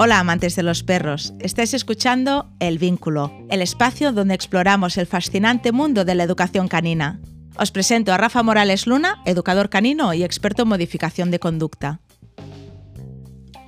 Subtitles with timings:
[0.00, 5.72] Hola amantes de los perros, estáis escuchando El Vínculo, el espacio donde exploramos el fascinante
[5.72, 7.18] mundo de la educación canina.
[7.56, 11.98] Os presento a Rafa Morales Luna, educador canino y experto en modificación de conducta.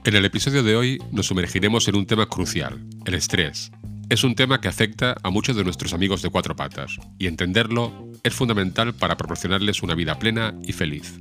[0.05, 3.73] En el episodio de hoy nos sumergiremos en un tema crucial, el estrés.
[4.09, 8.09] Es un tema que afecta a muchos de nuestros amigos de cuatro patas, y entenderlo
[8.23, 11.21] es fundamental para proporcionarles una vida plena y feliz.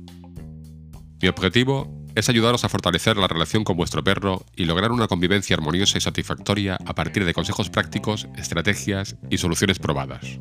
[1.20, 5.56] Mi objetivo es ayudaros a fortalecer la relación con vuestro perro y lograr una convivencia
[5.56, 10.38] armoniosa y satisfactoria a partir de consejos prácticos, estrategias y soluciones probadas.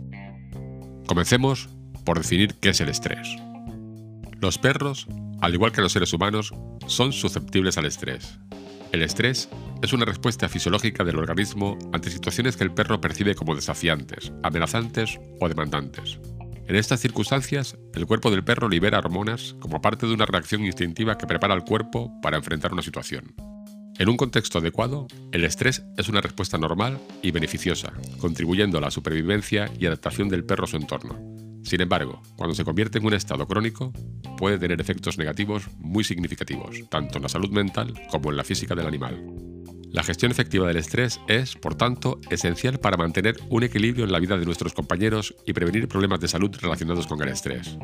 [1.07, 1.70] Comencemos
[2.05, 3.27] por definir qué es el estrés.
[4.41, 5.07] Los perros,
[5.41, 6.53] al igual que los seres humanos,
[6.87, 8.39] son susceptibles al estrés.
[8.91, 9.49] El estrés
[9.81, 15.20] es una respuesta fisiológica del organismo ante situaciones que el perro percibe como desafiantes, amenazantes
[15.39, 16.20] o demandantes.
[16.69, 21.17] En estas circunstancias, el cuerpo del perro libera hormonas como parte de una reacción instintiva
[21.17, 23.33] que prepara al cuerpo para enfrentar una situación.
[23.98, 28.91] En un contexto adecuado, el estrés es una respuesta normal y beneficiosa, contribuyendo a la
[28.91, 31.17] supervivencia y adaptación del perro a su entorno.
[31.63, 33.91] Sin embargo, cuando se convierte en un estado crónico,
[34.37, 38.76] puede tener efectos negativos muy significativos, tanto en la salud mental como en la física
[38.76, 39.59] del animal.
[39.91, 44.20] La gestión efectiva del estrés es, por tanto, esencial para mantener un equilibrio en la
[44.20, 47.76] vida de nuestros compañeros y prevenir problemas de salud relacionados con el estrés.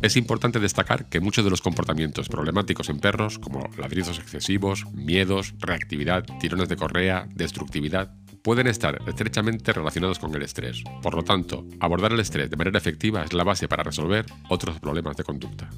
[0.00, 5.54] Es importante destacar que muchos de los comportamientos problemáticos en perros, como ladrizos excesivos, miedos,
[5.58, 10.84] reactividad, tirones de correa, destructividad, pueden estar estrechamente relacionados con el estrés.
[11.02, 14.78] Por lo tanto, abordar el estrés de manera efectiva es la base para resolver otros
[14.80, 15.68] problemas de conducta.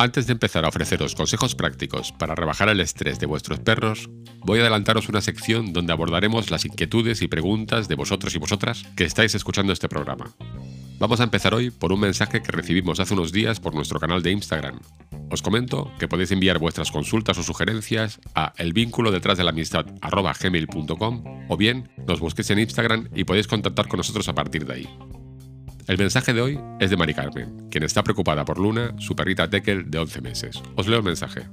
[0.00, 4.60] Antes de empezar a ofreceros consejos prácticos para rebajar el estrés de vuestros perros, voy
[4.60, 9.02] a adelantaros una sección donde abordaremos las inquietudes y preguntas de vosotros y vosotras que
[9.02, 10.30] estáis escuchando este programa.
[11.00, 14.22] Vamos a empezar hoy por un mensaje que recibimos hace unos días por nuestro canal
[14.22, 14.78] de Instagram.
[15.30, 19.50] Os comento que podéis enviar vuestras consultas o sugerencias a el vínculo detrás de la
[19.50, 19.84] amistad
[21.48, 24.88] o bien nos busquéis en Instagram y podéis contactar con nosotros a partir de ahí.
[25.88, 29.48] El mensaje de hoy es de Mari Carmen, quien está preocupada por Luna, su perrita
[29.48, 30.62] Tekel de 11 meses.
[30.76, 31.46] Os leo el mensaje.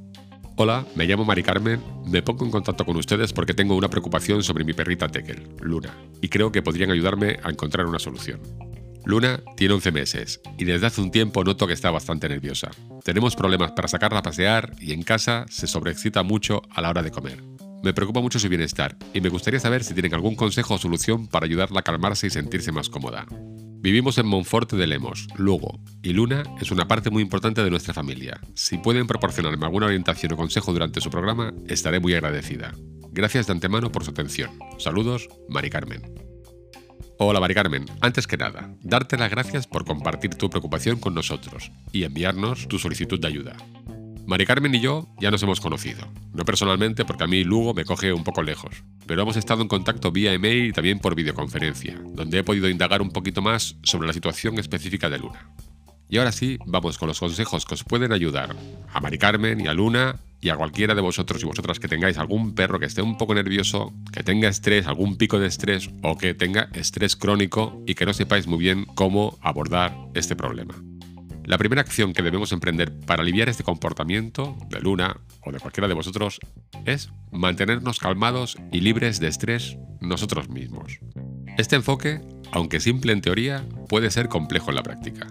[0.58, 4.44] Hola, me llamo Mari Carmen, me pongo en contacto con ustedes porque tengo una preocupación
[4.44, 8.42] sobre mi perrita Tekel, Luna, y creo que podrían ayudarme a encontrar una solución.
[9.06, 12.72] Luna tiene 11 meses y desde hace un tiempo noto que está bastante nerviosa.
[13.06, 17.04] Tenemos problemas para sacarla a pasear y en casa se sobreexcita mucho a la hora
[17.04, 17.42] de comer.
[17.84, 21.28] Me preocupa mucho su bienestar y me gustaría saber si tienen algún consejo o solución
[21.28, 23.26] para ayudarla a calmarse y sentirse más cómoda.
[23.78, 27.94] Vivimos en Monforte de Lemos, Lugo, y Luna es una parte muy importante de nuestra
[27.94, 28.40] familia.
[28.56, 32.74] Si pueden proporcionarme alguna orientación o consejo durante su programa, estaré muy agradecida.
[33.12, 34.52] Gracias de antemano por su atención.
[34.78, 36.02] Saludos, Mari Carmen.
[37.18, 41.72] Hola Mari Carmen, antes que nada, darte las gracias por compartir tu preocupación con nosotros
[41.94, 43.56] y enviarnos tu solicitud de ayuda.
[44.28, 47.86] Mari Carmen y yo ya nos hemos conocido, no personalmente porque a mí Lugo me
[47.86, 52.02] coge un poco lejos, pero hemos estado en contacto vía email y también por videoconferencia,
[52.04, 55.52] donde he podido indagar un poquito más sobre la situación específica de Luna.
[56.10, 58.56] Y ahora sí, vamos con los consejos que os pueden ayudar
[58.92, 62.18] a Mari Carmen y a Luna y a cualquiera de vosotros y vosotras que tengáis
[62.18, 66.18] algún perro que esté un poco nervioso, que tenga estrés, algún pico de estrés o
[66.18, 70.76] que tenga estrés crónico y que no sepáis muy bien cómo abordar este problema.
[71.46, 75.88] La primera acción que debemos emprender para aliviar este comportamiento de Luna o de cualquiera
[75.88, 76.40] de vosotros
[76.86, 81.00] es mantenernos calmados y libres de estrés nosotros mismos.
[81.60, 85.28] Este enfoque, aunque simple en teoría, puede ser complejo en la práctica.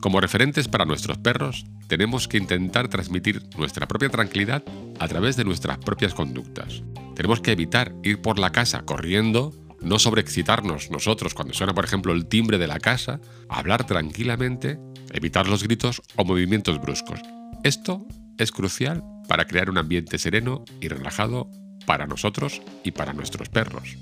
[0.00, 4.62] Como referentes para nuestros perros, tenemos que intentar transmitir nuestra propia tranquilidad
[4.98, 6.82] a través de nuestras propias conductas.
[7.14, 12.12] Tenemos que evitar ir por la casa corriendo no sobreexcitarnos nosotros cuando suena, por ejemplo,
[12.12, 14.78] el timbre de la casa, hablar tranquilamente,
[15.12, 17.20] evitar los gritos o movimientos bruscos.
[17.64, 18.06] Esto
[18.38, 21.50] es crucial para crear un ambiente sereno y relajado
[21.86, 23.96] para nosotros y para nuestros perros.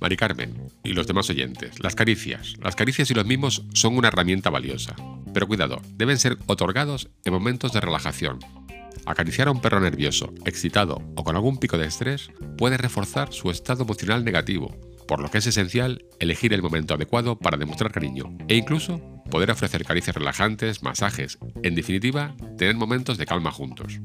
[0.00, 2.54] Mari Carmen y los demás oyentes, las caricias.
[2.62, 4.94] Las caricias y los mimos son una herramienta valiosa.
[5.32, 8.38] Pero cuidado, deben ser otorgados en momentos de relajación.
[9.06, 13.50] Acariciar a un perro nervioso, excitado o con algún pico de estrés puede reforzar su
[13.50, 18.36] estado emocional negativo, por lo que es esencial elegir el momento adecuado para demostrar cariño
[18.48, 24.00] e incluso poder ofrecer caricias relajantes, masajes, en definitiva, tener momentos de calma juntos.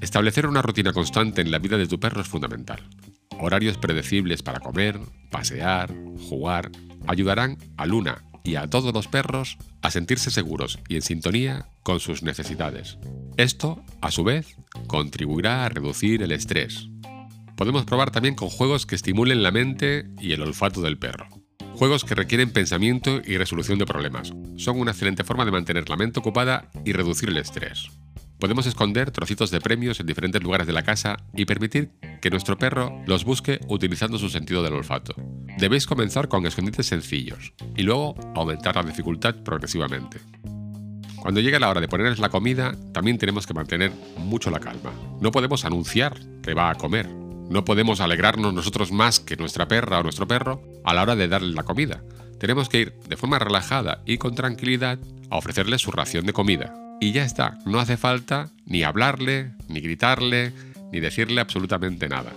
[0.00, 2.80] Establecer una rutina constante en la vida de tu perro es fundamental.
[3.38, 4.98] Horarios predecibles para comer,
[5.30, 5.94] pasear,
[6.28, 6.70] jugar,
[7.06, 12.00] ayudarán a Luna y a todos los perros a sentirse seguros y en sintonía con
[12.00, 12.98] sus necesidades.
[13.36, 14.56] Esto, a su vez,
[14.86, 16.88] contribuirá a reducir el estrés,
[17.56, 21.28] Podemos probar también con juegos que estimulen la mente y el olfato del perro.
[21.74, 24.32] Juegos que requieren pensamiento y resolución de problemas.
[24.56, 27.90] Son una excelente forma de mantener la mente ocupada y reducir el estrés.
[28.38, 32.58] Podemos esconder trocitos de premios en diferentes lugares de la casa y permitir que nuestro
[32.58, 35.14] perro los busque utilizando su sentido del olfato.
[35.58, 40.18] Debéis comenzar con escondites sencillos y luego aumentar la dificultad progresivamente.
[41.20, 44.92] Cuando llegue la hora de ponerles la comida, también tenemos que mantener mucho la calma.
[45.20, 47.21] No podemos anunciar que va a comer.
[47.52, 51.28] No podemos alegrarnos nosotros más que nuestra perra o nuestro perro a la hora de
[51.28, 52.02] darle la comida.
[52.40, 56.74] Tenemos que ir de forma relajada y con tranquilidad a ofrecerle su ración de comida.
[56.98, 60.54] Y ya está, no hace falta ni hablarle, ni gritarle,
[60.92, 62.32] ni decirle absolutamente nada.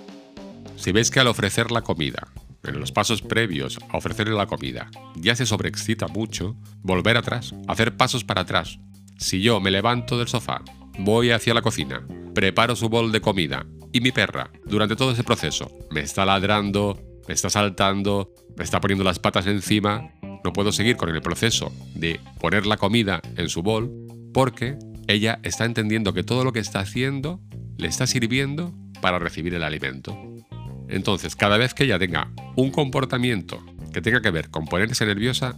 [0.76, 2.28] Si veis que al ofrecer la comida
[2.66, 7.96] en los pasos previos a ofrecerle la comida, ya se sobreexcita mucho, volver atrás, hacer
[7.96, 8.80] pasos para atrás.
[9.18, 10.62] Si yo me levanto del sofá,
[11.00, 13.66] voy hacia la cocina, preparo su bol de comida
[13.96, 18.82] y mi perra, durante todo ese proceso, me está ladrando, me está saltando, me está
[18.82, 20.12] poniendo las patas encima,
[20.44, 23.90] no puedo seguir con el proceso de poner la comida en su bol
[24.34, 24.78] porque
[25.08, 27.40] ella está entendiendo que todo lo que está haciendo
[27.78, 30.14] le está sirviendo para recibir el alimento.
[30.90, 33.64] Entonces, cada vez que ella tenga un comportamiento
[33.94, 35.58] que tenga que ver con ponerse nerviosa,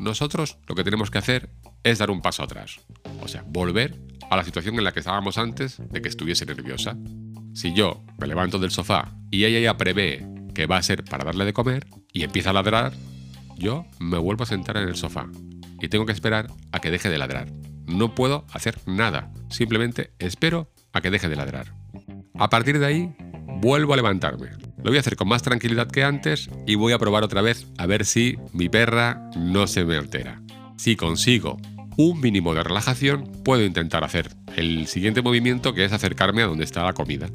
[0.00, 1.48] nosotros lo que tenemos que hacer
[1.84, 2.80] es dar un paso atrás.
[3.20, 3.96] O sea, volver
[4.30, 6.96] a la situación en la que estábamos antes de que estuviese nerviosa.
[7.58, 10.24] Si yo me levanto del sofá y ella ya prevé
[10.54, 12.92] que va a ser para darle de comer y empieza a ladrar,
[13.56, 15.28] yo me vuelvo a sentar en el sofá
[15.80, 17.48] y tengo que esperar a que deje de ladrar.
[17.84, 21.74] No puedo hacer nada, simplemente espero a que deje de ladrar.
[22.38, 23.16] A partir de ahí,
[23.60, 24.50] vuelvo a levantarme.
[24.76, 27.66] Lo voy a hacer con más tranquilidad que antes y voy a probar otra vez
[27.76, 30.40] a ver si mi perra no se me altera.
[30.76, 31.56] Si consigo
[31.96, 34.28] un mínimo de relajación, puedo intentar hacer
[34.58, 37.28] el siguiente movimiento que es acercarme a donde está la comida.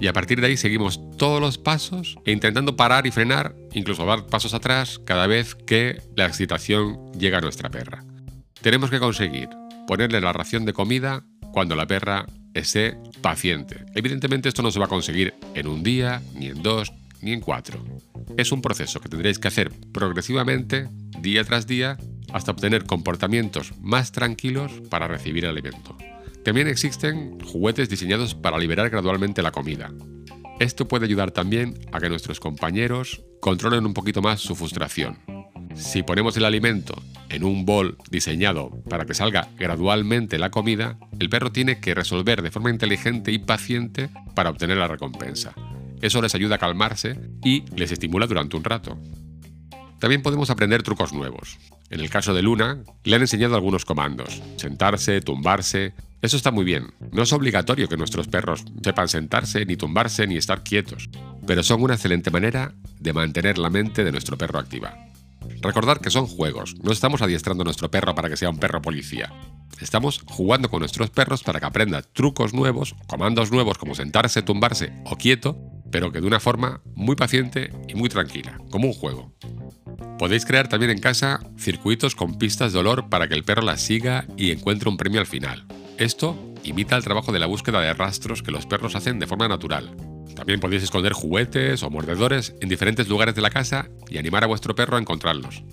[0.00, 4.04] Y a partir de ahí seguimos todos los pasos e intentando parar y frenar, incluso
[4.04, 8.04] dar pasos atrás cada vez que la excitación llega a nuestra perra.
[8.60, 9.48] Tenemos que conseguir
[9.86, 13.86] ponerle la ración de comida cuando la perra esté paciente.
[13.94, 16.92] Evidentemente esto no se va a conseguir en un día, ni en dos,
[17.22, 17.82] ni en cuatro.
[18.36, 20.88] Es un proceso que tendréis que hacer progresivamente,
[21.20, 21.96] día tras día,
[22.32, 25.96] hasta obtener comportamientos más tranquilos para recibir el alimento.
[26.46, 29.90] También existen juguetes diseñados para liberar gradualmente la comida.
[30.60, 35.18] Esto puede ayudar también a que nuestros compañeros controlen un poquito más su frustración.
[35.74, 41.28] Si ponemos el alimento en un bol diseñado para que salga gradualmente la comida, el
[41.28, 45.52] perro tiene que resolver de forma inteligente y paciente para obtener la recompensa.
[46.00, 48.96] Eso les ayuda a calmarse y les estimula durante un rato.
[49.98, 51.58] También podemos aprender trucos nuevos.
[51.90, 54.42] En el caso de Luna, le han enseñado algunos comandos.
[54.58, 55.94] Sentarse, tumbarse.
[56.22, 56.94] Eso está muy bien.
[57.12, 61.08] No es obligatorio que nuestros perros sepan sentarse, ni tumbarse, ni estar quietos.
[61.46, 64.96] Pero son una excelente manera de mantener la mente de nuestro perro activa.
[65.60, 68.82] Recordar que son juegos, no estamos adiestrando a nuestro perro para que sea un perro
[68.82, 69.32] policía.
[69.80, 74.92] Estamos jugando con nuestros perros para que aprenda trucos nuevos, comandos nuevos como sentarse, tumbarse
[75.04, 75.58] o quieto,
[75.90, 79.34] pero que de una forma muy paciente y muy tranquila, como un juego.
[80.18, 83.82] Podéis crear también en casa circuitos con pistas de olor para que el perro las
[83.82, 85.66] siga y encuentre un premio al final.
[85.98, 89.48] Esto imita el trabajo de la búsqueda de rastros que los perros hacen de forma
[89.48, 89.94] natural,
[90.36, 94.46] también podéis esconder juguetes o mordedores en diferentes lugares de la casa y animar a
[94.46, 95.64] vuestro perro a encontrarlos.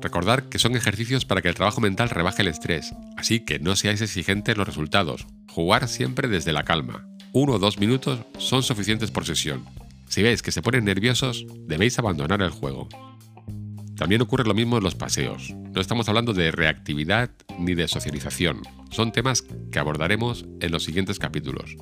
[0.00, 3.74] Recordad que son ejercicios para que el trabajo mental rebaje el estrés, así que no
[3.74, 5.26] seáis exigentes en los resultados.
[5.50, 7.08] Jugar siempre desde la calma.
[7.32, 9.64] Uno o dos minutos son suficientes por sesión.
[10.08, 12.88] Si veis que se ponen nerviosos, debéis abandonar el juego.
[13.96, 15.54] También ocurre lo mismo en los paseos.
[15.54, 18.62] No estamos hablando de reactividad ni de socialización.
[18.90, 21.76] Son temas que abordaremos en los siguientes capítulos.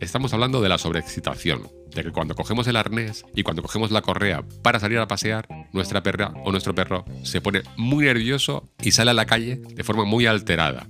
[0.00, 4.02] Estamos hablando de la sobreexcitación, de que cuando cogemos el arnés y cuando cogemos la
[4.02, 8.90] correa para salir a pasear, nuestra perra o nuestro perro se pone muy nervioso y
[8.90, 10.88] sale a la calle de forma muy alterada.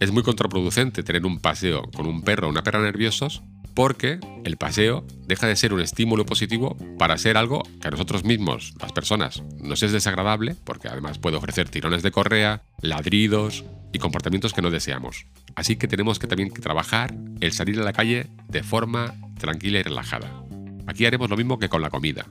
[0.00, 3.42] Es muy contraproducente tener un paseo con un perro o una perra nerviosos
[3.74, 8.24] porque el paseo deja de ser un estímulo positivo para ser algo que a nosotros
[8.24, 13.98] mismos, las personas, nos es desagradable, porque además puede ofrecer tirones de correa, ladridos y
[13.98, 15.26] comportamientos que no deseamos.
[15.54, 19.82] Así que tenemos que también trabajar el salir a la calle de forma tranquila y
[19.82, 20.44] relajada.
[20.86, 22.26] Aquí haremos lo mismo que con la comida.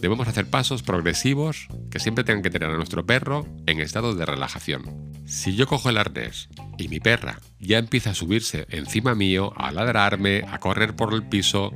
[0.00, 4.24] Debemos hacer pasos progresivos que siempre tengan que tener a nuestro perro en estado de
[4.24, 5.12] relajación.
[5.26, 6.48] Si yo cojo el arnés
[6.80, 11.22] y mi perra ya empieza a subirse encima mío, a ladrarme, a correr por el
[11.22, 11.72] piso,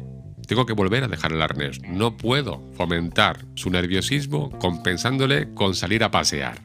[0.46, 1.80] tengo que volver a dejar el arnés.
[1.82, 6.60] No puedo fomentar su nerviosismo compensándole con salir a pasear.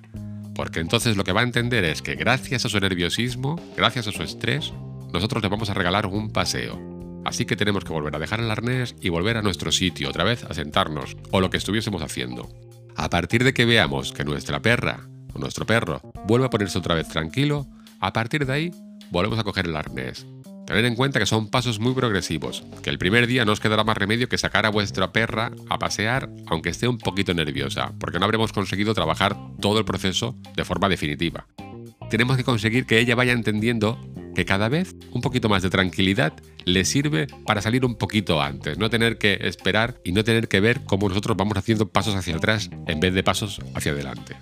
[0.55, 4.11] Porque entonces lo que va a entender es que gracias a su nerviosismo, gracias a
[4.11, 4.73] su estrés,
[5.13, 7.21] nosotros le vamos a regalar un paseo.
[7.25, 10.23] Así que tenemos que volver a dejar el arnés y volver a nuestro sitio, otra
[10.23, 12.49] vez a sentarnos, o lo que estuviésemos haciendo.
[12.95, 16.95] A partir de que veamos que nuestra perra o nuestro perro vuelve a ponerse otra
[16.95, 17.67] vez tranquilo,
[17.99, 18.71] a partir de ahí
[19.11, 20.25] volvemos a coger el arnés.
[20.65, 23.83] Tener en cuenta que son pasos muy progresivos, que el primer día no os quedará
[23.83, 28.19] más remedio que sacar a vuestra perra a pasear aunque esté un poquito nerviosa, porque
[28.19, 31.47] no habremos conseguido trabajar todo el proceso de forma definitiva.
[32.11, 33.99] Tenemos que conseguir que ella vaya entendiendo
[34.35, 36.33] que cada vez un poquito más de tranquilidad
[36.65, 40.59] le sirve para salir un poquito antes, no tener que esperar y no tener que
[40.59, 44.35] ver cómo nosotros vamos haciendo pasos hacia atrás en vez de pasos hacia adelante.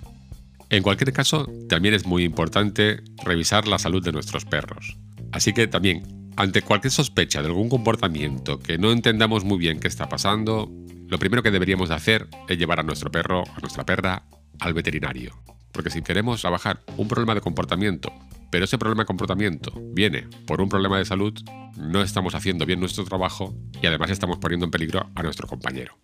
[0.70, 4.98] En cualquier caso, también es muy importante revisar la salud de nuestros perros.
[5.32, 9.88] Así que también, ante cualquier sospecha de algún comportamiento que no entendamos muy bien qué
[9.88, 10.70] está pasando,
[11.06, 14.24] lo primero que deberíamos de hacer es llevar a nuestro perro, a nuestra perra,
[14.60, 15.42] al veterinario.
[15.72, 18.12] Porque si queremos trabajar un problema de comportamiento,
[18.50, 21.32] pero ese problema de comportamiento viene por un problema de salud,
[21.78, 25.96] no estamos haciendo bien nuestro trabajo y además estamos poniendo en peligro a nuestro compañero.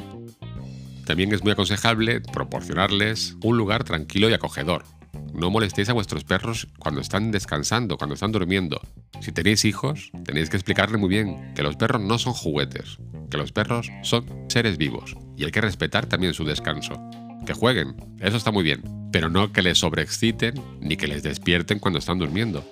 [1.06, 4.84] También es muy aconsejable proporcionarles un lugar tranquilo y acogedor,
[5.32, 8.80] no molestéis a vuestros perros cuando están descansando, cuando están durmiendo.
[9.20, 12.98] Si tenéis hijos, tenéis que explicarle muy bien que los perros no son juguetes,
[13.30, 17.00] que los perros son seres vivos y hay que respetar también su descanso.
[17.46, 18.82] Que jueguen, eso está muy bien,
[19.12, 22.64] pero no que les sobreexciten ni que les despierten cuando están durmiendo.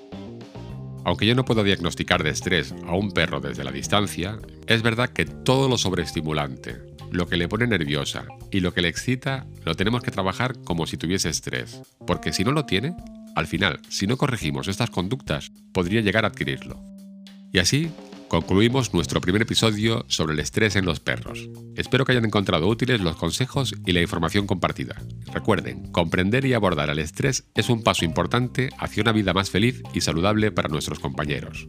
[1.04, 5.08] Aunque yo no puedo diagnosticar de estrés a un perro desde la distancia, es verdad
[5.10, 6.80] que todo lo sobreestimulante,
[7.12, 10.86] lo que le pone nerviosa y lo que le excita lo tenemos que trabajar como
[10.86, 12.96] si tuviese estrés, porque si no lo tiene,
[13.36, 16.80] al final, si no corregimos estas conductas, podría llegar a adquirirlo.
[17.52, 17.90] Y así
[18.28, 21.50] concluimos nuestro primer episodio sobre el estrés en los perros.
[21.76, 24.96] Espero que hayan encontrado útiles los consejos y la información compartida.
[25.34, 29.82] Recuerden, comprender y abordar el estrés es un paso importante hacia una vida más feliz
[29.92, 31.68] y saludable para nuestros compañeros.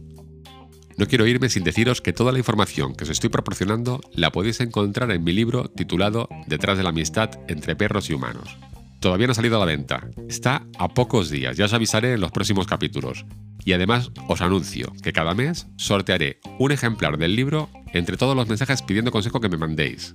[0.96, 4.60] No quiero irme sin deciros que toda la información que os estoy proporcionando la podéis
[4.60, 8.56] encontrar en mi libro titulado Detrás de la amistad entre perros y humanos.
[9.00, 12.20] Todavía no ha salido a la venta, está a pocos días, ya os avisaré en
[12.20, 13.26] los próximos capítulos.
[13.64, 18.48] Y además os anuncio que cada mes sortearé un ejemplar del libro entre todos los
[18.48, 20.14] mensajes pidiendo consejo que me mandéis.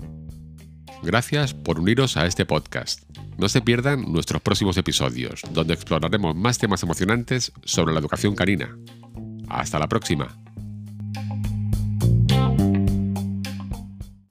[1.03, 3.03] Gracias por uniros a este podcast.
[3.37, 8.75] No se pierdan nuestros próximos episodios, donde exploraremos más temas emocionantes sobre la educación canina.
[9.47, 10.37] Hasta la próxima.